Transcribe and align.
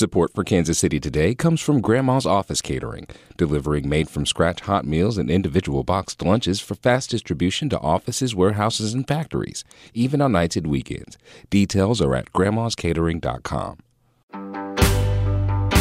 Support 0.00 0.32
for 0.32 0.44
Kansas 0.44 0.78
City 0.78 0.98
Today 0.98 1.34
comes 1.34 1.60
from 1.60 1.82
Grandma's 1.82 2.24
Office 2.24 2.62
Catering, 2.62 3.06
delivering 3.36 3.86
made 3.86 4.08
from 4.08 4.24
scratch 4.24 4.62
hot 4.62 4.86
meals 4.86 5.18
and 5.18 5.30
individual 5.30 5.84
boxed 5.84 6.22
lunches 6.22 6.58
for 6.58 6.74
fast 6.74 7.10
distribution 7.10 7.68
to 7.68 7.78
offices, 7.80 8.34
warehouses, 8.34 8.94
and 8.94 9.06
factories, 9.06 9.62
even 9.92 10.22
on 10.22 10.32
nights 10.32 10.56
and 10.56 10.68
weekends. 10.68 11.18
Details 11.50 12.00
are 12.00 12.14
at 12.14 12.32
grandmascatering.com. 12.32 13.76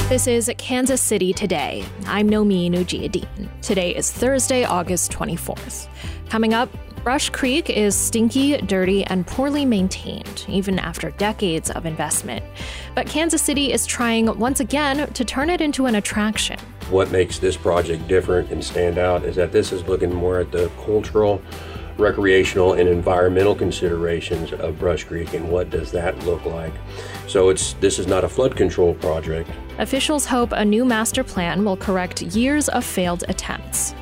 This 0.09 0.25
is 0.25 0.51
Kansas 0.57 1.03
City 1.03 1.33
Today. 1.33 1.85
I'm 2.07 2.27
Nomin 2.27 2.71
Ujiyediin. 2.71 3.47
Today 3.61 3.95
is 3.95 4.11
Thursday, 4.11 4.63
August 4.63 5.11
24th. 5.11 5.87
Coming 6.29 6.51
up, 6.55 6.67
Brush 7.03 7.29
Creek 7.29 7.69
is 7.69 7.95
stinky, 7.95 8.57
dirty, 8.57 9.03
and 9.03 9.27
poorly 9.27 9.65
maintained, 9.65 10.47
even 10.49 10.79
after 10.79 11.11
decades 11.11 11.69
of 11.69 11.85
investment. 11.85 12.43
But 12.95 13.05
Kansas 13.05 13.43
City 13.43 13.71
is 13.71 13.85
trying 13.85 14.35
once 14.39 14.59
again 14.59 15.13
to 15.13 15.23
turn 15.23 15.51
it 15.51 15.61
into 15.61 15.85
an 15.85 15.93
attraction. 15.93 16.59
What 16.89 17.11
makes 17.11 17.37
this 17.37 17.55
project 17.55 18.07
different 18.07 18.49
and 18.49 18.63
stand 18.63 18.97
out 18.97 19.25
is 19.25 19.35
that 19.35 19.51
this 19.51 19.71
is 19.71 19.83
looking 19.83 20.11
more 20.11 20.39
at 20.39 20.51
the 20.51 20.71
cultural, 20.85 21.39
recreational, 21.99 22.73
and 22.73 22.87
environmental 22.87 23.53
considerations 23.53 24.53
of 24.53 24.79
Brush 24.79 25.03
Creek 25.03 25.33
and 25.33 25.49
what 25.49 25.69
does 25.69 25.91
that 25.91 26.17
look 26.25 26.45
like. 26.45 26.73
So 27.27 27.49
it's 27.49 27.73
this 27.73 27.99
is 27.99 28.07
not 28.07 28.23
a 28.23 28.29
flood 28.29 28.55
control 28.55 28.93
project. 28.95 29.49
Officials 29.77 30.25
hope 30.25 30.51
a 30.51 30.65
new 30.65 30.85
master 30.85 31.23
plan 31.23 31.63
will 31.63 31.77
correct 31.77 32.21
years 32.21 32.69
of 32.69 32.83
failed 32.83 33.23
attempts. 33.27 33.93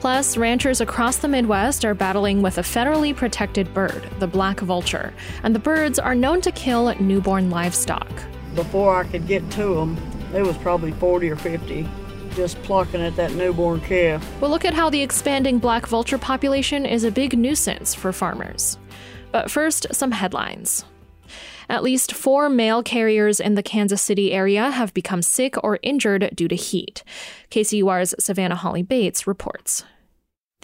Plus, 0.00 0.36
ranchers 0.36 0.82
across 0.82 1.16
the 1.16 1.28
Midwest 1.28 1.82
are 1.84 1.94
battling 1.94 2.42
with 2.42 2.58
a 2.58 2.62
federally 2.62 3.16
protected 3.16 3.72
bird, 3.72 4.06
the 4.18 4.26
black 4.26 4.60
vulture, 4.60 5.14
and 5.42 5.54
the 5.54 5.58
birds 5.58 5.98
are 5.98 6.14
known 6.14 6.42
to 6.42 6.52
kill 6.52 6.94
newborn 7.00 7.48
livestock. 7.48 8.10
Before 8.54 8.96
I 8.96 9.04
could 9.04 9.26
get 9.26 9.50
to 9.52 9.74
them, 9.74 9.96
there 10.30 10.44
was 10.44 10.58
probably 10.58 10.92
40 10.92 11.30
or 11.30 11.36
50 11.36 11.88
just 12.34 12.60
plucking 12.62 13.00
at 13.00 13.16
that 13.16 13.32
newborn 13.32 13.80
calf. 13.80 14.24
We'll 14.40 14.50
look 14.50 14.64
at 14.64 14.74
how 14.74 14.90
the 14.90 15.02
expanding 15.02 15.58
black 15.58 15.86
vulture 15.86 16.18
population 16.18 16.84
is 16.86 17.04
a 17.04 17.10
big 17.10 17.38
nuisance 17.38 17.94
for 17.94 18.12
farmers. 18.12 18.78
But 19.32 19.50
first, 19.50 19.86
some 19.92 20.12
headlines. 20.12 20.84
At 21.68 21.82
least 21.82 22.12
four 22.12 22.48
mail 22.48 22.82
carriers 22.82 23.40
in 23.40 23.54
the 23.54 23.62
Kansas 23.62 24.02
City 24.02 24.32
area 24.32 24.70
have 24.70 24.92
become 24.92 25.22
sick 25.22 25.54
or 25.64 25.78
injured 25.82 26.30
due 26.34 26.48
to 26.48 26.56
heat. 26.56 27.02
KCUR's 27.50 28.14
Savannah 28.18 28.56
Hawley-Bates 28.56 29.26
reports. 29.26 29.84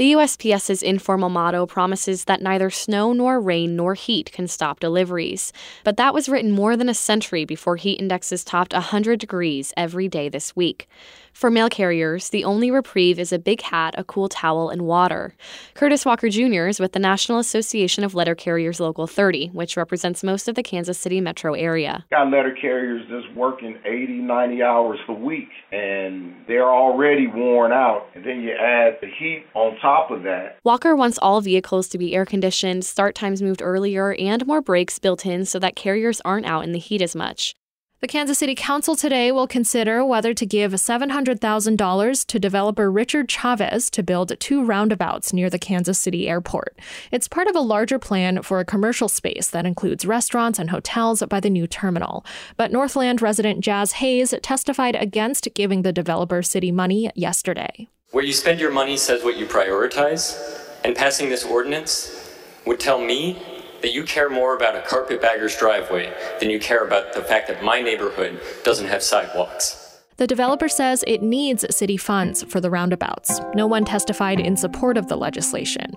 The 0.00 0.12
USPS's 0.12 0.82
informal 0.82 1.28
motto 1.28 1.66
promises 1.66 2.24
that 2.24 2.40
neither 2.40 2.70
snow 2.70 3.12
nor 3.12 3.38
rain 3.38 3.76
nor 3.76 3.92
heat 3.92 4.32
can 4.32 4.48
stop 4.48 4.80
deliveries. 4.80 5.52
But 5.84 5.98
that 5.98 6.14
was 6.14 6.26
written 6.26 6.52
more 6.52 6.74
than 6.74 6.88
a 6.88 6.94
century 6.94 7.44
before 7.44 7.76
heat 7.76 8.00
indexes 8.00 8.42
topped 8.42 8.72
100 8.72 9.20
degrees 9.20 9.74
every 9.76 10.08
day 10.08 10.30
this 10.30 10.56
week. 10.56 10.88
For 11.32 11.50
mail 11.50 11.68
carriers, 11.68 12.30
the 12.30 12.44
only 12.44 12.70
reprieve 12.70 13.18
is 13.18 13.32
a 13.32 13.38
big 13.38 13.62
hat, 13.62 13.94
a 13.96 14.04
cool 14.04 14.28
towel, 14.28 14.68
and 14.68 14.82
water. 14.82 15.34
Curtis 15.74 16.04
Walker 16.04 16.28
Jr. 16.28 16.66
is 16.66 16.80
with 16.80 16.92
the 16.92 16.98
National 16.98 17.38
Association 17.38 18.04
of 18.04 18.14
Letter 18.14 18.34
Carriers 18.34 18.80
Local 18.80 19.06
30, 19.06 19.48
which 19.48 19.76
represents 19.76 20.22
most 20.22 20.48
of 20.48 20.54
the 20.54 20.62
Kansas 20.62 20.98
City 20.98 21.20
metro 21.20 21.54
area. 21.54 22.04
Got 22.10 22.30
letter 22.30 22.54
carriers 22.60 23.06
that's 23.10 23.34
working 23.34 23.78
80, 23.84 24.12
90 24.14 24.62
hours 24.62 24.98
a 25.08 25.12
week, 25.12 25.48
and 25.72 26.34
they're 26.46 26.70
already 26.70 27.26
worn 27.26 27.72
out. 27.72 28.08
And 28.14 28.24
then 28.24 28.40
you 28.42 28.52
add 28.52 28.98
the 29.00 29.08
heat 29.08 29.44
on 29.54 29.76
top 29.80 30.10
of 30.10 30.22
that. 30.24 30.58
Walker 30.64 30.94
wants 30.94 31.18
all 31.22 31.40
vehicles 31.40 31.88
to 31.88 31.98
be 31.98 32.14
air 32.14 32.26
conditioned, 32.26 32.84
start 32.84 33.14
times 33.14 33.40
moved 33.40 33.62
earlier, 33.62 34.14
and 34.18 34.46
more 34.46 34.60
breaks 34.60 34.98
built 34.98 35.24
in 35.24 35.44
so 35.44 35.58
that 35.58 35.76
carriers 35.76 36.20
aren't 36.24 36.46
out 36.46 36.64
in 36.64 36.72
the 36.72 36.78
heat 36.78 37.00
as 37.00 37.16
much. 37.16 37.54
The 38.00 38.08
Kansas 38.08 38.38
City 38.38 38.54
Council 38.54 38.96
today 38.96 39.30
will 39.30 39.46
consider 39.46 40.02
whether 40.02 40.32
to 40.32 40.46
give 40.46 40.72
$700,000 40.72 42.26
to 42.26 42.38
developer 42.38 42.90
Richard 42.90 43.28
Chavez 43.28 43.90
to 43.90 44.02
build 44.02 44.40
two 44.40 44.64
roundabouts 44.64 45.34
near 45.34 45.50
the 45.50 45.58
Kansas 45.58 45.98
City 45.98 46.26
airport. 46.26 46.78
It's 47.12 47.28
part 47.28 47.46
of 47.46 47.54
a 47.54 47.60
larger 47.60 47.98
plan 47.98 48.40
for 48.40 48.58
a 48.58 48.64
commercial 48.64 49.10
space 49.10 49.48
that 49.48 49.66
includes 49.66 50.06
restaurants 50.06 50.58
and 50.58 50.70
hotels 50.70 51.22
by 51.28 51.40
the 51.40 51.50
new 51.50 51.66
terminal. 51.66 52.24
But 52.56 52.72
Northland 52.72 53.20
resident 53.20 53.60
Jazz 53.60 53.92
Hayes 53.92 54.32
testified 54.42 54.96
against 54.96 55.52
giving 55.52 55.82
the 55.82 55.92
developer 55.92 56.40
city 56.40 56.72
money 56.72 57.10
yesterday. 57.14 57.86
Where 58.12 58.24
you 58.24 58.32
spend 58.32 58.60
your 58.60 58.72
money 58.72 58.96
says 58.96 59.22
what 59.22 59.36
you 59.36 59.44
prioritize, 59.44 60.40
and 60.84 60.96
passing 60.96 61.28
this 61.28 61.44
ordinance 61.44 62.34
would 62.64 62.80
tell 62.80 62.98
me 62.98 63.59
that 63.82 63.92
you 63.92 64.04
care 64.04 64.28
more 64.28 64.56
about 64.56 64.76
a 64.76 64.82
carpetbagger's 64.82 65.56
driveway 65.56 66.12
than 66.38 66.50
you 66.50 66.60
care 66.60 66.84
about 66.84 67.12
the 67.12 67.22
fact 67.22 67.48
that 67.48 67.62
my 67.62 67.80
neighborhood 67.80 68.40
doesn't 68.64 68.88
have 68.88 69.02
sidewalks. 69.02 69.98
The 70.16 70.26
developer 70.26 70.68
says 70.68 71.02
it 71.06 71.22
needs 71.22 71.64
city 71.74 71.96
funds 71.96 72.42
for 72.44 72.60
the 72.60 72.68
roundabouts. 72.68 73.40
No 73.54 73.66
one 73.66 73.86
testified 73.86 74.38
in 74.38 74.56
support 74.56 74.98
of 74.98 75.08
the 75.08 75.16
legislation. 75.16 75.90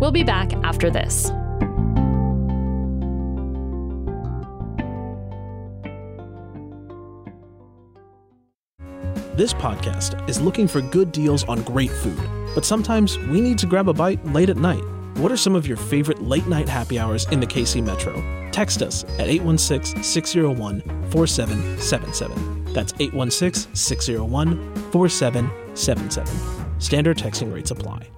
We'll 0.00 0.10
be 0.10 0.24
back 0.24 0.52
after 0.64 0.90
this. 0.90 1.30
This 9.34 9.54
podcast 9.54 10.28
is 10.28 10.40
looking 10.40 10.68
for 10.68 10.82
good 10.82 11.10
deals 11.10 11.44
on 11.44 11.62
great 11.62 11.90
food, 11.90 12.20
but 12.54 12.64
sometimes 12.64 13.18
we 13.18 13.40
need 13.40 13.56
to 13.58 13.66
grab 13.66 13.88
a 13.88 13.94
bite 13.94 14.22
late 14.26 14.50
at 14.50 14.56
night. 14.56 14.82
What 15.16 15.30
are 15.30 15.36
some 15.36 15.54
of 15.54 15.66
your 15.66 15.76
favorite 15.76 16.22
late 16.22 16.46
night 16.46 16.68
happy 16.68 16.98
hours 16.98 17.26
in 17.28 17.38
the 17.38 17.46
KC 17.46 17.84
Metro? 17.84 18.14
Text 18.50 18.82
us 18.82 19.04
at 19.18 19.28
816 19.28 20.02
601 20.02 20.80
4777. 21.10 22.72
That's 22.72 22.92
816 22.98 23.74
601 23.74 24.74
4777. 24.90 26.80
Standard 26.80 27.18
texting 27.18 27.52
rates 27.52 27.70
apply. 27.70 28.08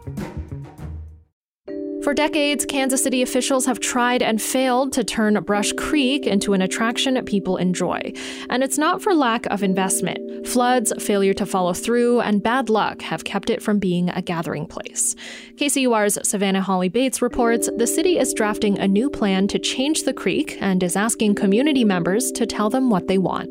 For 2.04 2.12
decades, 2.12 2.66
Kansas 2.66 3.03
City 3.03 3.22
officials 3.22 3.65
have 3.65 3.81
tried 3.81 4.22
and 4.22 4.41
failed 4.41 4.92
to 4.92 5.03
turn 5.03 5.42
Brush 5.42 5.72
Creek 5.72 6.26
into 6.26 6.53
an 6.53 6.60
attraction 6.60 7.25
people 7.25 7.56
enjoy. 7.56 8.12
And 8.50 8.62
it's 8.62 8.76
not 8.76 9.00
for 9.00 9.15
lack 9.15 9.47
of 9.47 9.62
investment. 9.62 10.47
Floods, 10.47 10.93
failure 10.98 11.32
to 11.32 11.47
follow 11.47 11.72
through, 11.72 12.20
and 12.20 12.43
bad 12.43 12.69
luck 12.69 13.00
have 13.00 13.25
kept 13.25 13.48
it 13.48 13.62
from 13.62 13.78
being 13.78 14.10
a 14.10 14.20
gathering 14.20 14.66
place. 14.66 15.16
KCUR's 15.54 16.19
Savannah 16.28 16.60
Hawley-Bates 16.60 17.22
reports 17.22 17.70
the 17.78 17.87
city 17.87 18.19
is 18.19 18.34
drafting 18.34 18.78
a 18.78 18.87
new 18.87 19.09
plan 19.09 19.48
to 19.48 19.59
change 19.59 20.03
the 20.03 20.12
creek 20.12 20.59
and 20.60 20.82
is 20.82 20.97
asking 20.97 21.37
community 21.37 21.84
members 21.84 22.31
to 22.32 22.44
tell 22.44 22.69
them 22.69 22.91
what 22.91 23.09
they 23.09 23.16
want. 23.16 23.48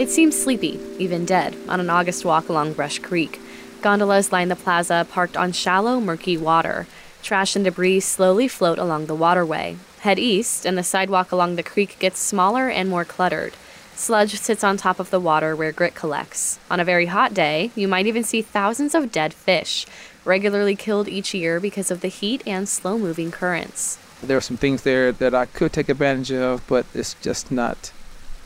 It 0.00 0.10
seems 0.10 0.36
sleepy, 0.36 0.80
even 0.98 1.24
dead, 1.24 1.54
on 1.68 1.78
an 1.78 1.90
August 1.90 2.24
walk 2.24 2.48
along 2.48 2.72
Brush 2.72 2.98
Creek. 2.98 3.38
Gondolas 3.82 4.30
line 4.30 4.48
the 4.48 4.54
plaza, 4.54 5.04
parked 5.10 5.36
on 5.36 5.50
shallow, 5.50 6.00
murky 6.00 6.36
water. 6.36 6.86
Trash 7.20 7.56
and 7.56 7.64
debris 7.64 7.98
slowly 7.98 8.46
float 8.46 8.78
along 8.78 9.06
the 9.06 9.14
waterway. 9.14 9.76
Head 10.00 10.20
east, 10.20 10.64
and 10.64 10.78
the 10.78 10.84
sidewalk 10.84 11.32
along 11.32 11.56
the 11.56 11.64
creek 11.64 11.98
gets 11.98 12.20
smaller 12.20 12.68
and 12.68 12.88
more 12.88 13.04
cluttered. 13.04 13.54
Sludge 13.96 14.38
sits 14.38 14.62
on 14.62 14.76
top 14.76 15.00
of 15.00 15.10
the 15.10 15.18
water 15.18 15.56
where 15.56 15.72
grit 15.72 15.96
collects. 15.96 16.60
On 16.70 16.78
a 16.78 16.84
very 16.84 17.06
hot 17.06 17.34
day, 17.34 17.72
you 17.74 17.88
might 17.88 18.06
even 18.06 18.22
see 18.22 18.40
thousands 18.40 18.94
of 18.94 19.10
dead 19.10 19.34
fish, 19.34 19.84
regularly 20.24 20.76
killed 20.76 21.08
each 21.08 21.34
year 21.34 21.58
because 21.58 21.90
of 21.90 22.02
the 22.02 22.08
heat 22.08 22.42
and 22.46 22.68
slow 22.68 22.96
moving 22.96 23.32
currents. 23.32 23.98
There 24.22 24.36
are 24.36 24.40
some 24.40 24.56
things 24.56 24.82
there 24.82 25.10
that 25.10 25.34
I 25.34 25.46
could 25.46 25.72
take 25.72 25.88
advantage 25.88 26.30
of, 26.30 26.64
but 26.68 26.86
it's 26.94 27.14
just 27.14 27.50
not 27.50 27.90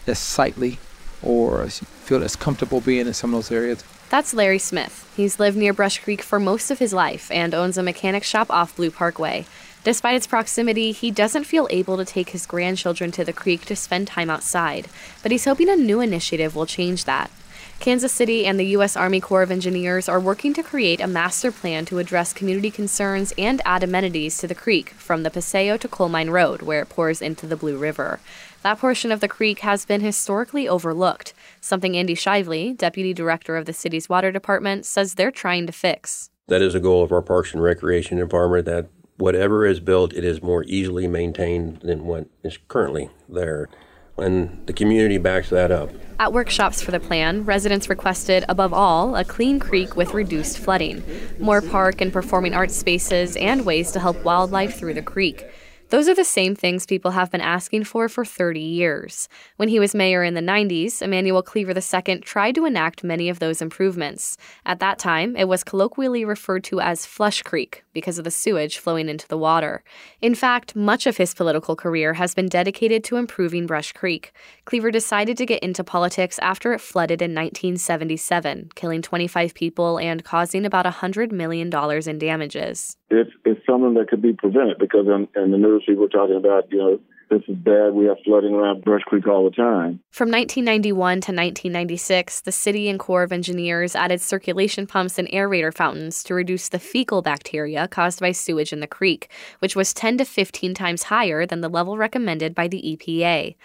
as 0.07 0.19
sightly 0.19 0.79
or 1.23 1.69
feel 1.69 2.23
as 2.25 2.37
comfortable 2.37 2.81
being 2.81 3.07
in 3.07 3.13
some 3.13 3.35
of 3.35 3.39
those 3.39 3.53
areas. 3.53 3.85
That's 4.09 4.33
Larry 4.33 4.61
Smith. 4.61 5.13
He's 5.17 5.41
lived 5.41 5.57
near 5.57 5.73
Brush 5.73 5.99
Creek 5.99 6.23
for 6.23 6.39
most 6.39 6.71
of 6.71 6.79
his 6.79 6.93
life 6.93 7.29
and 7.33 7.53
owns 7.53 7.77
a 7.77 7.83
mechanic 7.83 8.23
shop 8.23 8.49
off 8.51 8.77
Blue 8.77 8.91
Parkway. 8.91 9.47
Despite 9.83 10.15
its 10.15 10.29
proximity, 10.29 10.93
he 10.93 11.11
doesn't 11.11 11.45
feel 11.45 11.67
able 11.71 11.97
to 11.97 12.05
take 12.05 12.31
his 12.31 12.47
grandchildren 12.47 13.11
to 13.13 13.25
the 13.25 13.33
creek 13.33 13.65
to 13.67 13.75
spend 13.75 14.07
time 14.07 14.31
outside, 14.31 14.87
but 15.23 15.33
he's 15.33 15.45
hoping 15.45 15.69
a 15.69 15.77
new 15.77 16.01
initiative 16.01 16.55
will 16.55 16.67
change 16.67 17.05
that. 17.05 17.31
Kansas 17.79 18.13
City 18.13 18.47
and 18.47 18.59
the 18.59 18.67
U.S. 18.69 18.97
Army 18.97 19.21
Corps 19.21 19.43
of 19.43 19.51
Engineers 19.51 20.09
are 20.09 20.19
working 20.19 20.53
to 20.55 20.63
create 20.63 21.01
a 21.01 21.07
master 21.07 21.53
plan 21.53 21.85
to 21.85 21.99
address 21.99 22.33
community 22.33 22.71
concerns 22.71 23.33
and 23.39 23.61
add 23.65 23.83
amenities 23.83 24.39
to 24.39 24.49
the 24.49 24.55
creek 24.55 24.91
from 24.91 25.23
the 25.23 25.31
Paseo 25.31 25.77
to 25.77 25.87
Coal 25.87 26.09
Mine 26.09 26.31
Road, 26.31 26.63
where 26.63 26.83
it 26.83 26.89
pours 26.89 27.23
into 27.23 27.47
the 27.47 27.57
Blue 27.57 27.77
River. 27.77 28.19
That 28.63 28.81
portion 28.81 29.13
of 29.13 29.21
the 29.21 29.29
creek 29.29 29.61
has 29.61 29.85
been 29.85 30.01
historically 30.01 30.69
overlooked, 30.69 31.33
something 31.61 31.97
Andy 31.97 32.17
Shively, 32.17 32.77
deputy 32.77 33.15
director 33.15 33.57
of 33.57 33.67
the 33.67 33.73
city's 33.73 34.09
water 34.09 34.33
department, 34.33 34.85
says 34.85 35.15
they're 35.15 35.31
trying 35.31 35.67
to 35.67 35.73
fix. 35.73 36.31
That 36.49 36.63
is 36.63 36.75
a 36.75 36.81
goal 36.81 37.05
of 37.05 37.13
our 37.13 37.23
Parks 37.23 37.53
and 37.53 37.63
Recreation 37.63 38.19
Department 38.19 38.65
that 38.65 38.89
whatever 39.19 39.65
is 39.65 39.79
built, 39.81 40.13
it 40.13 40.25
is 40.25 40.43
more 40.43 40.65
easily 40.65 41.07
maintained 41.07 41.81
than 41.83 42.07
what 42.07 42.27
is 42.43 42.59
currently 42.69 43.11
there. 43.29 43.69
And 44.19 44.63
the 44.67 44.73
community 44.73 45.19
backs 45.19 45.51
that 45.51 45.71
up. 45.71 45.91
At 46.19 46.33
workshops 46.33 46.81
for 46.81 46.93
the 46.93 47.01
plan, 47.01 47.45
residents 47.45 47.91
requested, 47.91 48.47
above 48.49 48.73
all, 48.73 49.17
a 49.17 49.25
clean 49.25 49.59
creek 49.61 49.97
with 49.97 50.15
reduced 50.15 50.59
flooding, 50.59 51.03
more 51.39 51.61
park 51.61 52.01
and 52.01 52.11
performing 52.11 52.55
arts 52.55 52.75
spaces, 52.75 53.37
and 53.37 53.67
ways 53.67 53.93
to 53.93 54.01
help 54.01 54.25
wildlife 54.25 54.79
through 54.79 54.95
the 54.95 55.03
creek. 55.03 55.45
Those 55.89 56.09
are 56.09 56.17
the 56.17 56.25
same 56.25 56.57
things 56.57 56.85
people 56.85 57.13
have 57.13 57.31
been 57.31 57.41
asking 57.41 57.85
for 57.85 58.09
for 58.09 58.25
30 58.25 58.59
years. 58.59 59.29
When 59.57 59.69
he 59.69 59.79
was 59.79 59.95
mayor 59.95 60.25
in 60.25 60.35
the 60.35 60.41
90s, 60.41 61.01
Emanuel 61.01 61.45
Cleaver 61.45 61.73
II 61.73 62.19
tried 62.19 62.57
to 62.57 62.65
enact 62.65 63.05
many 63.05 63.29
of 63.29 63.39
those 63.39 63.63
improvements. 63.63 64.37
At 64.65 64.81
that 64.81 64.99
time, 64.99 65.37
it 65.37 65.47
was 65.47 65.63
colloquially 65.63 66.25
referred 66.25 66.65
to 66.65 66.81
as 66.81 67.07
Flush 67.07 67.43
Creek 67.43 67.85
because 67.93 68.19
of 68.19 68.25
the 68.25 68.33
sewage 68.33 68.79
flowing 68.79 69.09
into 69.09 69.29
the 69.29 69.39
water. 69.39 69.85
In 70.21 70.35
fact, 70.35 70.75
much 70.75 71.07
of 71.07 71.19
his 71.19 71.35
political 71.35 71.77
career 71.77 72.15
has 72.15 72.35
been 72.35 72.49
dedicated 72.49 73.05
to 73.05 73.17
improving 73.17 73.67
Brush 73.67 73.93
Creek. 73.93 74.33
Cleaver 74.65 74.91
decided 74.91 75.37
to 75.37 75.47
get 75.47 75.63
into 75.63 75.85
politics 75.85 76.41
after 76.41 76.73
it 76.73 76.81
flooded 76.81 77.23
in 77.23 77.31
1977, 77.31 78.71
killing 78.75 79.03
25 79.03 79.55
people 79.55 80.01
and 80.01 80.25
causing 80.25 80.67
about 80.67 80.85
$100 80.85 81.31
million 81.31 81.71
in 82.09 82.19
damages. 82.19 82.97
It's, 83.09 83.31
it's 83.45 83.65
something 83.67 83.95
that 83.95 84.09
could 84.09 84.23
be 84.23 84.33
prevented 84.33 84.79
because 84.79 85.07
in, 85.07 85.29
in 85.41 85.53
the 85.53 85.59
news 85.59 85.85
people 85.87 86.03
were 86.03 86.09
talking 86.09 86.37
about, 86.37 86.71
you 86.71 86.79
know, 86.79 87.01
this 87.29 87.43
is 87.49 87.57
bad. 87.57 87.93
We 87.93 88.07
have 88.07 88.19
flooding 88.25 88.55
around 88.55 88.85
Brush 88.85 89.03
Creek 89.03 89.27
all 89.27 89.45
the 89.45 89.55
time. 89.55 90.01
From 90.11 90.31
1991 90.31 90.95
to 90.95 91.33
1996, 91.33 92.43
the 92.43 92.53
city 92.53 92.89
and 92.89 93.01
Corps 93.01 93.25
of 93.25 93.33
Engineers 93.33 93.97
added 93.97 94.21
circulation 94.21 94.87
pumps 94.87 95.19
and 95.19 95.29
aerator 95.29 95.75
fountains 95.75 96.23
to 96.25 96.35
reduce 96.35 96.69
the 96.69 96.79
fecal 96.79 97.23
bacteria 97.23 97.89
caused 97.89 98.21
by 98.21 98.31
sewage 98.31 98.73
in 98.73 98.79
the 98.79 98.87
creek, 98.87 99.31
which 99.59 99.75
was 99.75 99.93
10 99.93 100.19
to 100.19 100.25
15 100.25 100.75
times 100.75 101.05
higher 101.05 101.45
than 101.47 101.63
the 101.63 101.69
level 101.69 101.97
recommended 101.97 102.55
by 102.55 102.69
the 102.69 102.97
EPA. 102.97 103.57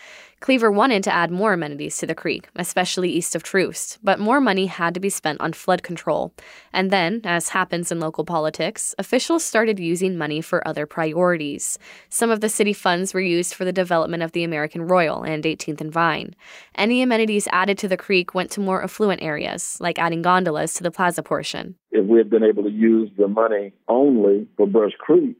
Cleaver 0.41 0.71
wanted 0.71 1.03
to 1.03 1.13
add 1.13 1.29
more 1.29 1.53
amenities 1.53 1.97
to 1.97 2.07
the 2.07 2.15
creek, 2.15 2.49
especially 2.55 3.11
east 3.11 3.35
of 3.35 3.43
Troost, 3.43 3.99
but 4.03 4.19
more 4.19 4.41
money 4.41 4.65
had 4.65 4.95
to 4.95 4.99
be 4.99 5.07
spent 5.07 5.39
on 5.39 5.53
flood 5.53 5.83
control. 5.83 6.33
And 6.73 6.89
then, 6.89 7.21
as 7.23 7.49
happens 7.49 7.91
in 7.91 7.99
local 7.99 8.25
politics, 8.25 8.95
officials 8.97 9.45
started 9.45 9.79
using 9.79 10.17
money 10.17 10.41
for 10.41 10.67
other 10.67 10.87
priorities. 10.87 11.77
Some 12.09 12.31
of 12.31 12.41
the 12.41 12.49
city 12.49 12.73
funds 12.73 13.13
were 13.13 13.21
used 13.21 13.53
for 13.53 13.65
the 13.65 13.71
development 13.71 14.23
of 14.23 14.31
the 14.31 14.43
American 14.43 14.81
Royal 14.81 15.21
and 15.21 15.43
18th 15.43 15.79
and 15.79 15.91
Vine. 15.91 16.35
Any 16.73 17.03
amenities 17.03 17.47
added 17.51 17.77
to 17.77 17.87
the 17.87 17.95
creek 17.95 18.33
went 18.33 18.49
to 18.51 18.61
more 18.61 18.83
affluent 18.83 19.21
areas, 19.21 19.77
like 19.79 19.99
adding 19.99 20.23
gondolas 20.23 20.73
to 20.73 20.81
the 20.81 20.89
plaza 20.89 21.21
portion. 21.21 21.75
If 21.91 22.07
we 22.07 22.17
had 22.17 22.31
been 22.31 22.43
able 22.43 22.63
to 22.63 22.71
use 22.71 23.11
the 23.15 23.27
money 23.27 23.73
only 23.87 24.47
for 24.57 24.65
Brush 24.65 24.93
Creek, 24.97 25.37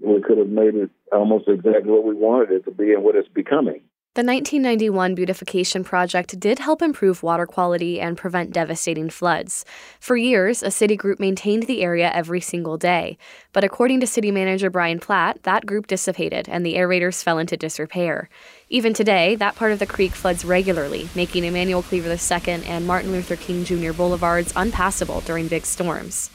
we 0.00 0.20
could 0.22 0.38
have 0.38 0.48
made 0.48 0.74
it 0.74 0.90
almost 1.12 1.46
exactly 1.46 1.92
what 1.92 2.02
we 2.02 2.14
wanted 2.16 2.50
it 2.50 2.64
to 2.64 2.72
be 2.72 2.92
and 2.92 3.04
what 3.04 3.14
it's 3.14 3.28
becoming. 3.28 3.82
The 4.14 4.24
1991 4.24 5.14
beautification 5.14 5.84
project 5.84 6.40
did 6.40 6.58
help 6.58 6.82
improve 6.82 7.22
water 7.22 7.46
quality 7.46 8.00
and 8.00 8.18
prevent 8.18 8.52
devastating 8.52 9.08
floods. 9.08 9.64
For 10.00 10.16
years, 10.16 10.64
a 10.64 10.72
city 10.72 10.96
group 10.96 11.20
maintained 11.20 11.68
the 11.68 11.80
area 11.80 12.10
every 12.12 12.40
single 12.40 12.76
day. 12.76 13.18
But 13.52 13.62
according 13.62 14.00
to 14.00 14.08
city 14.08 14.32
manager 14.32 14.68
Brian 14.68 14.98
Platt, 14.98 15.44
that 15.44 15.64
group 15.64 15.86
dissipated 15.86 16.48
and 16.48 16.66
the 16.66 16.74
aerators 16.74 17.22
fell 17.22 17.38
into 17.38 17.56
disrepair. 17.56 18.28
Even 18.68 18.94
today, 18.94 19.36
that 19.36 19.54
part 19.54 19.70
of 19.70 19.78
the 19.78 19.86
creek 19.86 20.10
floods 20.10 20.44
regularly, 20.44 21.08
making 21.14 21.44
Emanuel 21.44 21.84
Cleaver 21.84 22.08
II 22.08 22.64
and 22.66 22.88
Martin 22.88 23.12
Luther 23.12 23.36
King 23.36 23.62
Jr. 23.62 23.92
boulevards 23.92 24.52
unpassable 24.56 25.20
during 25.20 25.46
big 25.46 25.64
storms. 25.64 26.30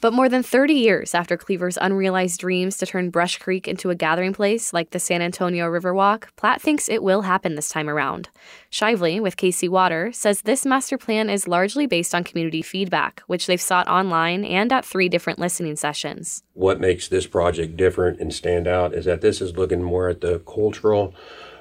But 0.00 0.12
more 0.12 0.28
than 0.28 0.44
30 0.44 0.74
years 0.74 1.12
after 1.12 1.36
Cleaver's 1.36 1.76
unrealized 1.76 2.38
dreams 2.38 2.76
to 2.76 2.86
turn 2.86 3.10
Brush 3.10 3.36
Creek 3.38 3.66
into 3.66 3.90
a 3.90 3.96
gathering 3.96 4.32
place 4.32 4.72
like 4.72 4.90
the 4.90 5.00
San 5.00 5.20
Antonio 5.20 5.66
Riverwalk, 5.66 6.26
Platt 6.36 6.62
thinks 6.62 6.88
it 6.88 7.02
will 7.02 7.22
happen 7.22 7.56
this 7.56 7.68
time 7.68 7.88
around. 7.88 8.28
Shively, 8.70 9.20
with 9.20 9.36
KC 9.36 9.68
Water, 9.68 10.12
says 10.12 10.42
this 10.42 10.64
master 10.64 10.98
plan 10.98 11.28
is 11.28 11.48
largely 11.48 11.86
based 11.86 12.14
on 12.14 12.22
community 12.22 12.62
feedback, 12.62 13.22
which 13.26 13.48
they've 13.48 13.60
sought 13.60 13.88
online 13.88 14.44
and 14.44 14.72
at 14.72 14.84
three 14.84 15.08
different 15.08 15.40
listening 15.40 15.74
sessions. 15.74 16.44
What 16.54 16.78
makes 16.78 17.08
this 17.08 17.26
project 17.26 17.76
different 17.76 18.20
and 18.20 18.32
stand 18.32 18.68
out 18.68 18.94
is 18.94 19.06
that 19.06 19.20
this 19.20 19.40
is 19.40 19.56
looking 19.56 19.82
more 19.82 20.08
at 20.08 20.20
the 20.20 20.38
cultural 20.38 21.12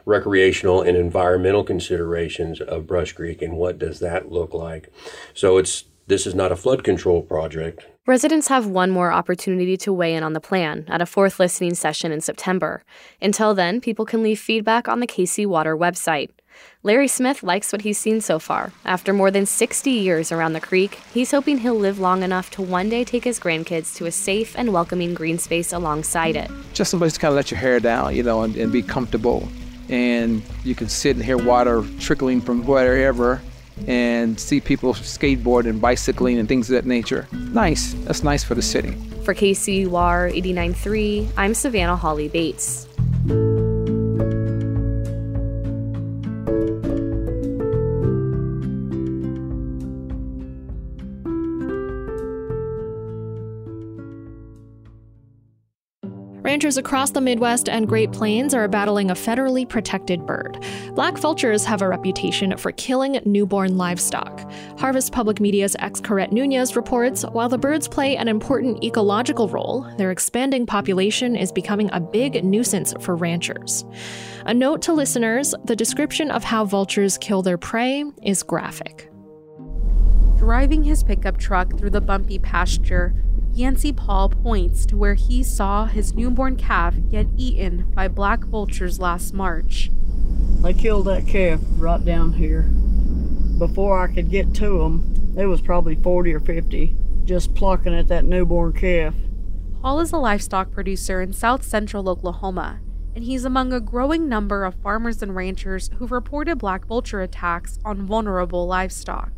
recreational 0.05 0.83
and 0.83 0.95
environmental 0.95 1.63
considerations 1.63 2.61
of 2.61 2.85
Brush 2.85 3.13
Creek 3.13 3.41
and 3.41 3.57
what 3.57 3.79
does 3.79 3.99
that 3.99 4.31
look 4.31 4.53
like. 4.53 4.93
So 5.33 5.57
it's 5.57 5.85
this 6.05 6.27
is 6.27 6.35
not 6.35 6.51
a 6.51 6.55
flood 6.55 6.83
control 6.83 7.23
project. 7.23 7.87
Residents 8.07 8.47
have 8.47 8.65
one 8.65 8.89
more 8.89 9.11
opportunity 9.11 9.75
to 9.75 9.91
weigh 9.91 10.15
in 10.15 10.23
on 10.23 10.31
the 10.31 10.39
plan 10.39 10.85
at 10.87 11.01
a 11.01 11.05
fourth 11.05 11.41
listening 11.41 11.75
session 11.75 12.09
in 12.09 12.21
September. 12.21 12.85
Until 13.21 13.53
then, 13.53 13.81
people 13.81 14.05
can 14.05 14.23
leave 14.23 14.39
feedback 14.39 14.87
on 14.87 15.01
the 15.01 15.07
KC 15.07 15.45
Water 15.45 15.75
website. 15.75 16.29
Larry 16.83 17.09
Smith 17.09 17.43
likes 17.43 17.73
what 17.73 17.81
he's 17.81 17.97
seen 17.97 18.21
so 18.21 18.39
far. 18.39 18.71
After 18.85 19.11
more 19.11 19.29
than 19.29 19.45
60 19.45 19.91
years 19.91 20.31
around 20.31 20.53
the 20.53 20.61
creek, 20.61 21.01
he's 21.13 21.31
hoping 21.31 21.57
he'll 21.57 21.75
live 21.75 21.99
long 21.99 22.23
enough 22.23 22.49
to 22.51 22.61
one 22.61 22.87
day 22.87 23.03
take 23.03 23.25
his 23.25 23.41
grandkids 23.41 23.93
to 23.97 24.05
a 24.05 24.11
safe 24.11 24.57
and 24.57 24.71
welcoming 24.71 25.13
green 25.13 25.37
space 25.37 25.73
alongside 25.73 26.37
it. 26.37 26.49
Just 26.71 26.93
a 26.93 26.97
place 26.97 27.11
to 27.15 27.19
kind 27.19 27.33
of 27.33 27.35
let 27.35 27.51
your 27.51 27.59
hair 27.59 27.81
down, 27.81 28.15
you 28.15 28.23
know, 28.23 28.43
and, 28.43 28.55
and 28.55 28.71
be 28.71 28.81
comfortable. 28.81 29.49
And 29.89 30.41
you 30.63 30.75
can 30.75 30.87
sit 30.87 31.17
and 31.17 31.25
hear 31.25 31.37
water 31.37 31.83
trickling 31.99 32.39
from 32.39 32.65
wherever 32.65 33.41
and 33.85 34.39
see 34.39 34.59
people 34.59 34.93
skateboard 34.93 35.67
and 35.69 35.79
bicycling 35.79 36.39
and 36.39 36.47
things 36.47 36.69
of 36.69 36.75
that 36.75 36.85
nature. 36.85 37.27
Nice. 37.31 37.93
That's 38.05 38.23
nice 38.23 38.43
for 38.43 38.55
the 38.55 38.61
city. 38.61 38.91
For 39.23 39.35
KCUR 39.35 40.33
89.3, 40.33 41.29
I'm 41.37 41.53
Savannah 41.53 41.95
Hawley-Bates. 41.97 42.87
Ranchers 56.47 56.77
across 56.77 57.11
the 57.11 57.19
Midwest 57.19 57.67
and 57.67 57.89
Great 57.89 58.13
Plains 58.13 58.53
are 58.53 58.69
battling 58.69 59.11
a 59.11 59.15
federally 59.15 59.67
protected 59.67 60.25
bird. 60.25 60.63
Black 60.93 61.17
vultures 61.17 61.65
have 61.65 61.81
a 61.81 61.89
reputation 61.89 62.55
for 62.55 62.71
killing 62.71 63.19
newborn 63.25 63.75
livestock. 63.75 64.49
Harvest 64.79 65.11
Public 65.11 65.41
Media's 65.41 65.75
Xcaret 65.81 66.31
Nunez 66.31 66.77
reports 66.77 67.25
while 67.33 67.49
the 67.49 67.57
birds 67.57 67.89
play 67.89 68.15
an 68.15 68.29
important 68.29 68.81
ecological 68.81 69.49
role, 69.49 69.85
their 69.97 70.09
expanding 70.09 70.65
population 70.65 71.35
is 71.35 71.51
becoming 71.51 71.89
a 71.91 71.99
big 71.99 72.41
nuisance 72.45 72.93
for 73.01 73.17
ranchers. 73.17 73.83
A 74.45 74.53
note 74.53 74.81
to 74.83 74.93
listeners 74.93 75.53
the 75.65 75.75
description 75.75 76.31
of 76.31 76.45
how 76.45 76.63
vultures 76.63 77.17
kill 77.17 77.41
their 77.41 77.57
prey 77.57 78.05
is 78.23 78.41
graphic. 78.41 79.11
Driving 80.37 80.83
his 80.83 81.03
pickup 81.03 81.37
truck 81.37 81.77
through 81.77 81.89
the 81.89 81.99
bumpy 81.99 82.39
pasture, 82.39 83.13
Yancey 83.57 83.91
Paul 83.91 84.29
points 84.29 84.85
to 84.85 84.95
where 84.95 85.15
he 85.15 85.41
saw 85.41 85.85
his 85.85 86.13
newborn 86.13 86.57
calf 86.57 86.93
get 87.09 87.25
eaten 87.35 87.89
by 87.95 88.07
black 88.07 88.43
vultures 88.43 88.99
last 88.99 89.33
March. 89.33 89.89
They 90.61 90.75
killed 90.75 91.07
that 91.07 91.25
calf 91.25 91.59
right 91.77 92.05
down 92.05 92.33
here. 92.33 92.69
Before 93.57 93.99
I 93.99 94.13
could 94.13 94.29
get 94.29 94.53
to 94.55 94.77
them, 94.77 95.33
there 95.33 95.49
was 95.49 95.61
probably 95.61 95.95
40 95.95 96.35
or 96.35 96.39
50 96.39 96.95
just 97.25 97.55
plucking 97.55 97.95
at 97.95 98.09
that 98.09 98.25
newborn 98.25 98.73
calf. 98.73 99.15
Paul 99.81 100.01
is 100.01 100.11
a 100.11 100.17
livestock 100.17 100.69
producer 100.69 101.19
in 101.19 101.33
south 101.33 101.63
central 101.63 102.07
Oklahoma, 102.07 102.79
and 103.15 103.23
he's 103.23 103.43
among 103.43 103.73
a 103.73 103.81
growing 103.81 104.29
number 104.29 104.65
of 104.65 104.75
farmers 104.75 105.23
and 105.23 105.35
ranchers 105.35 105.89
who've 105.97 106.11
reported 106.11 106.59
black 106.59 106.85
vulture 106.85 107.21
attacks 107.21 107.79
on 107.83 108.05
vulnerable 108.05 108.67
livestock. 108.67 109.31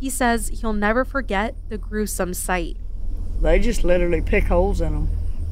He 0.00 0.10
says 0.10 0.48
he'll 0.48 0.72
never 0.72 1.04
forget 1.04 1.54
the 1.68 1.78
gruesome 1.78 2.34
sight. 2.34 2.76
They 3.42 3.58
just 3.58 3.82
literally 3.82 4.20
pick 4.20 4.44
holes 4.44 4.80
in 4.80 4.92
them. 4.92 5.08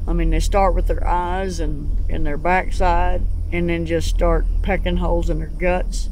I 0.07 0.13
mean, 0.13 0.29
they 0.29 0.39
start 0.39 0.73
with 0.75 0.87
their 0.87 1.05
eyes 1.05 1.59
and 1.59 2.09
in 2.09 2.23
their 2.23 2.37
backside, 2.37 3.21
and 3.51 3.69
then 3.69 3.85
just 3.85 4.07
start 4.07 4.45
pecking 4.63 4.97
holes 4.97 5.29
in 5.29 5.39
their 5.39 5.49
guts. 5.49 6.07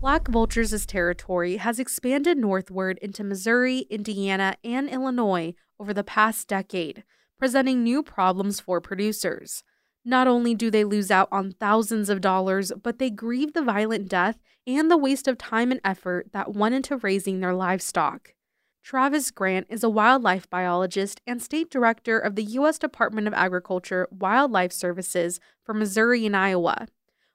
Black 0.00 0.28
Vultures' 0.28 0.86
territory 0.86 1.56
has 1.56 1.80
expanded 1.80 2.38
northward 2.38 2.98
into 3.02 3.24
Missouri, 3.24 3.80
Indiana, 3.90 4.56
and 4.62 4.88
Illinois 4.88 5.54
over 5.80 5.92
the 5.92 6.04
past 6.04 6.46
decade, 6.46 7.02
presenting 7.36 7.82
new 7.82 8.04
problems 8.04 8.60
for 8.60 8.80
producers. 8.80 9.64
Not 10.04 10.28
only 10.28 10.54
do 10.54 10.70
they 10.70 10.84
lose 10.84 11.10
out 11.10 11.28
on 11.32 11.52
thousands 11.52 12.10
of 12.10 12.20
dollars, 12.20 12.72
but 12.80 12.98
they 12.98 13.10
grieve 13.10 13.54
the 13.54 13.62
violent 13.62 14.08
death 14.08 14.38
and 14.68 14.88
the 14.88 14.96
waste 14.96 15.26
of 15.26 15.36
time 15.36 15.72
and 15.72 15.80
effort 15.84 16.28
that 16.32 16.54
went 16.54 16.76
into 16.76 16.96
raising 16.96 17.40
their 17.40 17.54
livestock. 17.54 18.34
Travis 18.82 19.30
Grant 19.30 19.68
is 19.70 19.84
a 19.84 19.88
wildlife 19.88 20.50
biologist 20.50 21.20
and 21.24 21.40
state 21.40 21.70
director 21.70 22.18
of 22.18 22.34
the 22.34 22.42
U.S. 22.42 22.80
Department 22.80 23.28
of 23.28 23.32
Agriculture 23.32 24.08
Wildlife 24.10 24.72
Services 24.72 25.38
for 25.64 25.72
Missouri 25.72 26.26
and 26.26 26.36
Iowa. 26.36 26.88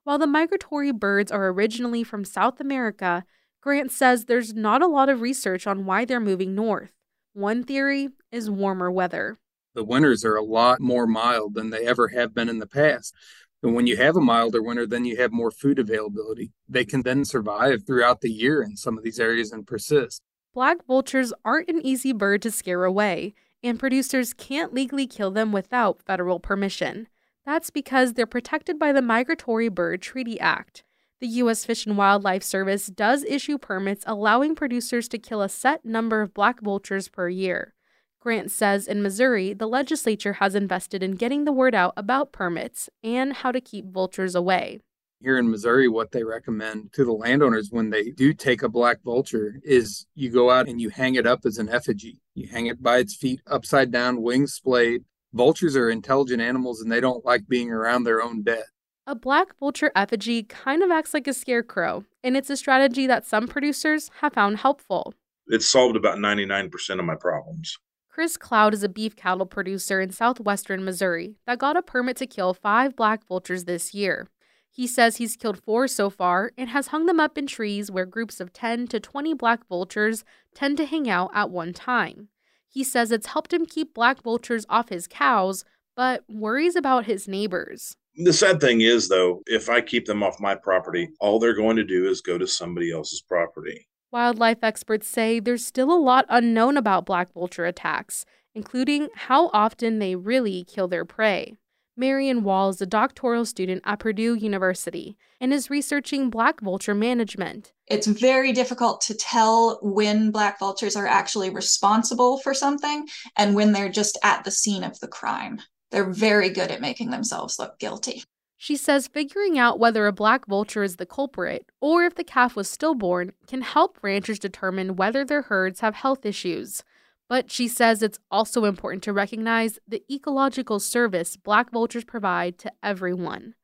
While 0.04 0.18
the 0.18 0.28
migratory 0.28 0.92
birds 0.92 1.32
are 1.32 1.48
originally 1.48 2.04
from 2.04 2.26
South 2.26 2.60
America, 2.60 3.24
Grant 3.62 3.94
says 3.94 4.26
there's 4.26 4.54
not 4.54 4.82
a 4.82 4.88
lot 4.88 5.08
of 5.08 5.22
research 5.22 5.66
on 5.66 5.86
why 5.86 6.04
they're 6.04 6.20
moving 6.20 6.54
north. 6.54 6.92
One 7.32 7.64
theory 7.64 8.10
is 8.30 8.50
warmer 8.50 8.92
weather. 8.92 9.40
The 9.74 9.86
winters 9.86 10.26
are 10.26 10.36
a 10.36 10.44
lot 10.44 10.82
more 10.82 11.08
mild 11.08 11.54
than 11.54 11.70
they 11.70 11.88
ever 11.88 12.10
have 12.10 12.34
been 12.34 12.50
in 12.50 12.60
the 12.60 12.68
past. 12.68 13.16
And 13.64 13.74
when 13.74 13.88
you 13.88 13.96
have 13.96 14.18
a 14.18 14.22
milder 14.22 14.62
winter, 14.62 14.86
then 14.86 15.06
you 15.06 15.16
have 15.18 15.32
more 15.32 15.52
food 15.52 15.80
availability. 15.80 16.52
They 16.68 16.84
can 16.84 17.04
then 17.04 17.24
survive 17.24 17.84
throughout 17.88 18.20
the 18.20 18.32
year 18.32 18.62
in 18.62 18.76
some 18.76 18.98
of 18.98 19.04
these 19.04 19.20
areas 19.20 19.54
and 19.54 19.66
persist. 19.66 20.22
Black 20.58 20.84
vultures 20.88 21.32
aren't 21.46 21.70
an 21.70 21.86
easy 21.86 22.12
bird 22.12 22.42
to 22.42 22.50
scare 22.50 22.84
away, 22.84 23.36
and 23.62 23.78
producers 23.78 24.34
can't 24.34 24.74
legally 24.74 25.06
kill 25.06 25.30
them 25.30 25.52
without 25.52 26.02
federal 26.02 26.40
permission. 26.40 27.08
That's 27.46 27.70
because 27.70 28.14
they're 28.14 28.26
protected 28.26 28.80
by 28.80 28.92
the 28.92 29.04
Migratory 29.04 29.70
Bird 29.70 30.02
Treaty 30.02 30.40
Act. 30.40 30.84
The 31.20 31.28
U.S. 31.28 31.64
Fish 31.64 31.86
and 31.86 31.96
Wildlife 31.96 32.42
Service 32.42 32.88
does 32.88 33.24
issue 33.26 33.60
permits 33.60 34.04
allowing 34.08 34.56
producers 34.56 35.08
to 35.10 35.20
kill 35.20 35.44
a 35.44 35.48
set 35.48 35.86
number 35.86 36.24
of 36.24 36.34
black 36.34 36.60
vultures 36.60 37.08
per 37.08 37.30
year. 37.30 37.76
Grant 38.20 38.50
says 38.50 38.88
in 38.88 39.04
Missouri, 39.04 39.54
the 39.54 39.68
legislature 39.68 40.34
has 40.34 40.56
invested 40.56 41.04
in 41.04 41.12
getting 41.12 41.46
the 41.46 41.52
word 41.52 41.76
out 41.76 41.94
about 41.96 42.32
permits 42.32 42.90
and 43.04 43.32
how 43.32 43.52
to 43.52 43.62
keep 43.62 43.86
vultures 43.92 44.34
away. 44.34 44.80
Here 45.20 45.40
in 45.40 45.50
Missouri, 45.50 45.88
what 45.88 46.12
they 46.12 46.24
recommend 46.24 46.94
to 46.94 47.04
the 47.04 47.12
landowners 47.12 47.70
when 47.72 47.90
they 47.90 48.12
do 48.12 48.34
take 48.34 48.62
a 48.62 48.70
black 48.70 49.02
vulture 49.04 49.60
is 49.64 50.06
you 50.14 50.30
go 50.30 50.52
out 50.52 50.68
and 50.68 50.80
you 50.80 50.90
hang 50.90 51.16
it 51.16 51.26
up 51.26 51.40
as 51.44 51.58
an 51.58 51.70
effigy. 51.70 52.22
You 52.36 52.48
hang 52.48 52.68
it 52.68 52.84
by 52.84 52.98
its 53.00 53.16
feet 53.16 53.42
upside 53.48 53.92
down, 53.92 54.22
wings 54.22 54.54
splayed. 54.54 55.06
Vultures 55.34 55.76
are 55.76 55.90
intelligent 55.90 56.40
animals 56.40 56.82
and 56.82 56.92
they 56.92 57.02
don't 57.02 57.26
like 57.26 57.48
being 57.48 57.72
around 57.72 58.04
their 58.04 58.22
own 58.22 58.44
dead. 58.44 58.66
A 59.08 59.16
black 59.16 59.58
vulture 59.58 59.92
effigy 59.96 60.44
kind 60.44 60.84
of 60.84 60.92
acts 60.92 61.16
like 61.16 61.28
a 61.28 61.34
scarecrow, 61.34 62.04
and 62.24 62.38
it's 62.38 62.50
a 62.50 62.58
strategy 62.58 63.08
that 63.08 63.26
some 63.26 63.48
producers 63.48 64.12
have 64.20 64.34
found 64.34 64.58
helpful. 64.58 65.14
It 65.48 65.64
solved 65.64 65.96
about 65.96 66.20
99% 66.20 67.00
of 67.00 67.06
my 67.06 67.16
problems. 67.16 67.78
Chris 68.10 68.36
Cloud 68.36 68.74
is 68.74 68.84
a 68.84 68.90
beef 68.90 69.16
cattle 69.16 69.46
producer 69.46 70.02
in 70.02 70.12
southwestern 70.12 70.84
Missouri 70.84 71.38
that 71.48 71.58
got 71.58 71.78
a 71.78 71.82
permit 71.82 72.18
to 72.18 72.28
kill 72.28 72.54
five 72.54 72.96
black 72.96 73.26
vultures 73.26 73.64
this 73.64 73.94
year. 73.94 74.28
He 74.78 74.86
says 74.86 75.18
he's 75.18 75.36
killed 75.36 75.64
four 75.64 75.88
so 75.88 76.12
far 76.12 76.52
and 76.56 76.70
has 76.70 76.88
hung 76.88 77.08
them 77.08 77.20
up 77.20 77.36
in 77.36 77.48
trees 77.48 77.90
where 77.90 78.06
groups 78.06 78.40
of 78.40 78.54
10 78.54 78.86
to 78.90 79.00
20 79.00 79.34
black 79.34 79.68
vultures 79.68 80.24
tend 80.54 80.78
to 80.78 80.86
hang 80.86 81.10
out 81.10 81.32
at 81.34 81.50
one 81.50 81.74
time. 81.74 82.28
He 82.70 82.84
says 82.84 83.12
it's 83.12 83.26
helped 83.26 83.52
him 83.52 83.66
keep 83.66 83.96
black 83.96 84.22
vultures 84.22 84.68
off 84.70 84.90
his 84.90 85.08
cows, 85.08 85.66
but 85.96 86.24
worries 86.30 86.76
about 86.76 87.06
his 87.06 87.28
neighbors. 87.28 87.98
The 88.18 88.32
sad 88.32 88.62
thing 88.62 88.82
is, 88.82 89.10
though, 89.10 89.42
if 89.48 89.68
I 89.68 89.82
keep 89.82 90.06
them 90.06 90.22
off 90.22 90.40
my 90.40 90.54
property, 90.54 91.10
all 91.20 91.40
they're 91.40 91.56
going 91.56 91.78
to 91.78 91.84
do 91.84 92.08
is 92.08 92.22
go 92.22 92.38
to 92.38 92.46
somebody 92.46 92.92
else's 92.92 93.24
property. 93.24 93.88
Wildlife 94.12 94.60
experts 94.62 95.08
say 95.08 95.40
there's 95.40 95.66
still 95.66 95.92
a 95.92 95.98
lot 95.98 96.28
unknown 96.30 96.78
about 96.78 97.08
black 97.08 97.34
vulture 97.34 97.66
attacks, 97.66 98.26
including 98.54 99.08
how 99.16 99.50
often 99.54 99.98
they 99.98 100.16
really 100.16 100.64
kill 100.64 100.88
their 100.88 101.04
prey. 101.04 101.56
Marion 102.00 102.44
Wall 102.44 102.70
is 102.70 102.80
a 102.80 102.86
doctoral 102.86 103.44
student 103.44 103.82
at 103.84 103.98
Purdue 103.98 104.36
University 104.36 105.18
and 105.42 105.52
is 105.52 105.72
researching 105.72 106.30
black 106.30 106.62
vulture 106.62 106.94
management. 106.94 107.74
It's 107.88 108.06
very 108.06 108.52
difficult 108.52 109.02
to 109.02 109.16
tell 109.16 109.80
when 109.82 110.30
black 110.30 110.60
vultures 110.60 110.96
are 110.96 111.08
actually 111.08 111.50
responsible 111.50 112.38
for 112.38 112.54
something 112.54 113.08
and 113.36 113.56
when 113.56 113.72
they're 113.72 113.90
just 113.90 114.20
at 114.24 114.44
the 114.44 114.52
scene 114.52 114.84
of 114.84 115.00
the 115.00 115.08
crime. 115.08 115.60
They're 115.90 116.12
very 116.12 116.50
good 116.50 116.70
at 116.70 116.82
making 116.82 117.10
themselves 117.10 117.58
look 117.58 117.80
guilty. 117.80 118.24
She 118.58 118.76
says 118.76 119.08
figuring 119.08 119.58
out 119.58 119.80
whether 119.80 120.06
a 120.06 120.14
black 120.14 120.46
vulture 120.46 120.84
is 120.84 120.98
the 120.98 121.06
culprit 121.08 121.66
or 121.82 122.04
if 122.04 122.14
the 122.14 122.24
calf 122.24 122.56
was 122.56 122.70
stillborn 122.70 123.32
can 123.48 123.62
help 123.62 123.98
ranchers 124.04 124.38
determine 124.38 124.98
whether 124.98 125.26
their 125.26 125.44
herds 125.44 125.80
have 125.80 125.96
health 125.96 126.28
issues. 126.28 126.84
But 127.30 127.52
she 127.52 127.68
says 127.68 128.02
it's 128.02 128.20
also 128.32 128.66
important 128.66 129.04
to 129.04 129.14
recognize 129.14 129.80
the 129.88 130.04
ecological 130.10 130.80
service 130.80 131.36
black 131.36 131.72
vultures 131.72 132.06
provide 132.06 132.58
to 132.60 132.72
everyone. 132.82 133.56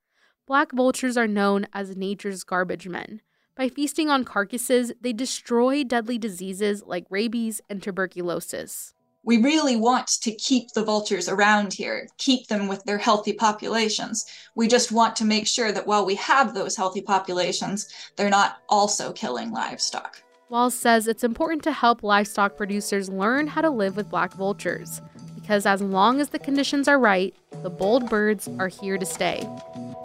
Black 0.46 0.72
vultures 0.72 1.16
are 1.16 1.28
known 1.28 1.68
as 1.74 1.96
nature's 1.96 2.44
garbage 2.44 2.88
men. 2.88 3.22
By 3.56 3.70
feasting 3.70 4.10
on 4.10 4.26
carcasses, 4.26 4.92
they 5.00 5.14
destroy 5.14 5.84
deadly 5.84 6.18
diseases 6.18 6.84
like 6.86 7.06
rabies 7.10 7.62
and 7.70 7.82
tuberculosis 7.82 8.94
we 9.24 9.38
really 9.38 9.76
want 9.76 10.08
to 10.22 10.32
keep 10.36 10.72
the 10.74 10.84
vultures 10.84 11.30
around 11.30 11.74
here, 11.74 12.08
keep 12.18 12.48
them 12.48 12.68
with 12.68 12.84
their 12.84 12.98
healthy 12.98 13.34
populations. 13.34 14.26
We 14.56 14.68
just 14.68 14.92
want 14.92 15.16
to 15.18 15.26
make 15.26 15.48
sure 15.48 15.72
that 15.72 15.88
while 15.88 16.06
we 16.06 16.16
have 16.16 16.54
those 16.54 16.76
healthy 16.76 17.02
populations, 17.02 17.88
they're 18.16 18.30
not 18.30 18.58
also 18.68 19.14
killing 19.14 19.52
livestock. 19.52 20.22
Wall 20.54 20.70
says 20.70 21.08
it's 21.08 21.24
important 21.24 21.64
to 21.64 21.72
help 21.72 22.04
livestock 22.04 22.56
producers 22.56 23.10
learn 23.10 23.48
how 23.48 23.60
to 23.60 23.72
live 23.72 23.98
with 23.98 24.12
black 24.12 24.36
vultures, 24.36 25.02
because 25.34 25.66
as 25.66 25.82
long 25.82 26.22
as 26.22 26.30
the 26.30 26.38
conditions 26.38 26.88
are 26.88 27.00
right, 27.00 27.34
the 27.64 27.72
bold 27.72 28.08
birds 28.08 28.48
are 28.60 28.68
here 28.68 29.00
to 29.00 29.04
stay. 29.04 29.50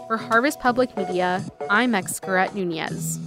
For 0.07 0.17
Harvest 0.17 0.59
Public 0.59 0.97
Media, 0.97 1.45
I'm 1.69 1.93
Xcaret 1.93 2.55
Nunez. 2.55 3.21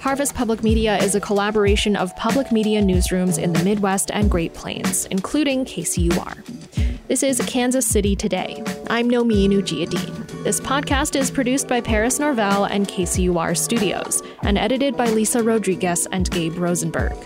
Harvest 0.00 0.34
Public 0.34 0.62
Media 0.62 0.96
is 0.96 1.14
a 1.14 1.20
collaboration 1.20 1.94
of 1.94 2.16
public 2.16 2.50
media 2.50 2.80
newsrooms 2.80 3.38
in 3.38 3.52
the 3.52 3.62
Midwest 3.62 4.10
and 4.10 4.30
Great 4.30 4.54
Plains, 4.54 5.04
including 5.10 5.66
KCUR. 5.66 6.98
This 7.08 7.22
is 7.22 7.38
Kansas 7.46 7.86
City 7.86 8.16
Today. 8.16 8.62
I'm 8.88 9.10
Nomin 9.10 9.50
Ujiyediin. 9.50 10.27
This 10.44 10.60
podcast 10.60 11.18
is 11.18 11.32
produced 11.32 11.66
by 11.66 11.80
Paris 11.80 12.20
Norvell 12.20 12.64
and 12.64 12.86
KCUR 12.86 13.56
Studios 13.56 14.22
and 14.42 14.56
edited 14.56 14.96
by 14.96 15.06
Lisa 15.06 15.42
Rodriguez 15.42 16.06
and 16.12 16.30
Gabe 16.30 16.56
Rosenberg. 16.56 17.16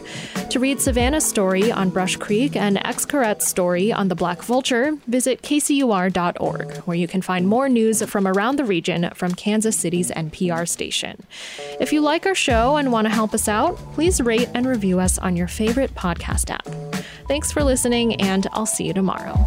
To 0.48 0.58
read 0.58 0.80
Savannah's 0.80 1.26
story 1.26 1.70
on 1.70 1.90
Brush 1.90 2.16
Creek 2.16 2.56
and 2.56 2.78
Xcaret's 2.78 3.46
story 3.46 3.92
on 3.92 4.08
the 4.08 4.14
Black 4.14 4.42
Vulture, 4.42 4.96
visit 5.06 5.42
kcur.org, 5.42 6.76
where 6.78 6.96
you 6.96 7.06
can 7.06 7.20
find 7.20 7.46
more 7.46 7.68
news 7.68 8.02
from 8.02 8.26
around 8.26 8.56
the 8.56 8.64
region 8.64 9.10
from 9.14 9.34
Kansas 9.34 9.76
City's 9.76 10.10
NPR 10.10 10.66
station. 10.66 11.22
If 11.80 11.92
you 11.92 12.00
like 12.00 12.24
our 12.24 12.34
show 12.34 12.76
and 12.76 12.90
want 12.90 13.06
to 13.06 13.12
help 13.12 13.34
us 13.34 13.46
out, 13.46 13.76
please 13.92 14.22
rate 14.22 14.48
and 14.54 14.66
review 14.66 14.98
us 15.00 15.18
on 15.18 15.36
your 15.36 15.48
favorite 15.48 15.94
podcast 15.94 16.50
app. 16.50 16.66
Thanks 17.28 17.52
for 17.52 17.62
listening, 17.62 18.16
and 18.16 18.46
I'll 18.52 18.66
see 18.66 18.84
you 18.84 18.94
tomorrow. 18.94 19.44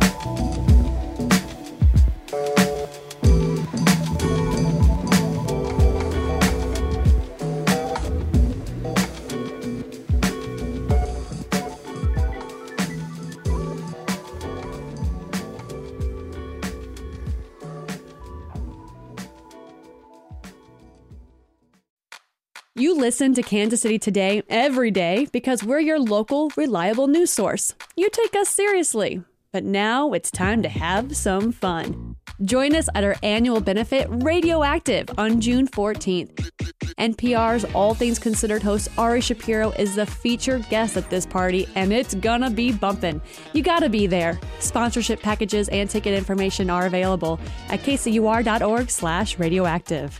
You 22.78 22.98
listen 22.98 23.34
to 23.36 23.42
Kansas 23.42 23.80
City 23.80 23.98
Today 23.98 24.44
every 24.50 24.92
day 24.92 25.28
because 25.32 25.64
we're 25.64 25.80
your 25.80 25.98
local, 25.98 26.52
reliable 26.58 27.08
news 27.08 27.32
source. 27.32 27.74
You 27.96 28.10
take 28.10 28.36
us 28.36 28.50
seriously. 28.50 29.24
But 29.54 29.64
now 29.64 30.12
it's 30.12 30.30
time 30.30 30.62
to 30.62 30.68
have 30.68 31.16
some 31.16 31.54
fun. 31.54 32.18
Join 32.44 32.76
us 32.76 32.90
at 32.94 33.06
our 33.06 33.16
annual 33.24 33.62
benefit, 33.62 34.08
Radioactive, 34.10 35.10
on 35.18 35.40
June 35.40 35.70
14th. 35.70 36.52
NPR's 37.00 37.64
All 37.74 37.94
Things 37.94 38.20
Considered 38.20 38.62
host 38.62 38.90
Ari 38.98 39.22
Shapiro 39.22 39.72
is 39.72 39.96
the 39.96 40.06
featured 40.06 40.68
guest 40.68 40.98
at 40.98 41.10
this 41.10 41.26
party, 41.26 41.70
and 41.76 41.94
it's 41.94 42.16
gonna 42.16 42.50
be 42.50 42.74
bumpin'. 42.74 43.22
You 43.54 43.64
gotta 43.64 43.88
be 43.88 44.06
there. 44.06 44.38
Sponsorship 44.60 45.22
packages 45.22 45.70
and 45.70 45.90
ticket 45.90 46.14
information 46.14 46.70
are 46.70 46.88
available 46.88 47.40
at 47.70 47.80
kcur.org 47.80 48.90
slash 48.90 49.40
radioactive. 49.40 50.20